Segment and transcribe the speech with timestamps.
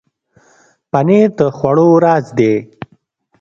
[0.91, 2.53] پنېر د خوړو راز دی.